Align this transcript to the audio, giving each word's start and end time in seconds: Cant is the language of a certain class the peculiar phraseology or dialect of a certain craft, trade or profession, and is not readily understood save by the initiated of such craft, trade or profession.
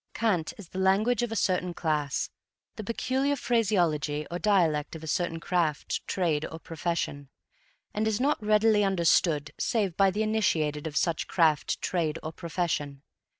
Cant 0.15 0.51
is 0.57 0.69
the 0.69 0.79
language 0.79 1.21
of 1.21 1.31
a 1.31 1.35
certain 1.35 1.75
class 1.75 2.31
the 2.75 2.83
peculiar 2.83 3.35
phraseology 3.35 4.25
or 4.31 4.39
dialect 4.39 4.95
of 4.95 5.03
a 5.03 5.07
certain 5.07 5.39
craft, 5.39 6.01
trade 6.07 6.43
or 6.51 6.57
profession, 6.57 7.29
and 7.93 8.07
is 8.07 8.19
not 8.19 8.43
readily 8.43 8.83
understood 8.83 9.51
save 9.59 9.95
by 9.95 10.09
the 10.09 10.23
initiated 10.23 10.87
of 10.87 10.97
such 10.97 11.27
craft, 11.27 11.79
trade 11.83 12.17
or 12.23 12.31
profession. 12.31 13.03